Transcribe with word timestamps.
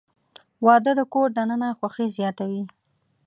•واده 0.65 0.91
د 0.99 1.01
کور 1.13 1.27
دننه 1.37 1.69
خوښي 1.77 2.07
زیاتوي. 2.17 2.63